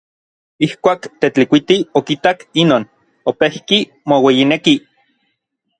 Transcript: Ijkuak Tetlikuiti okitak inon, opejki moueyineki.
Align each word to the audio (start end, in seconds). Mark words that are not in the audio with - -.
Ijkuak 0.67 1.03
Tetlikuiti 1.25 1.77
okitak 2.01 2.43
inon, 2.63 2.89
opejki 3.35 3.81
moueyineki. 4.13 4.77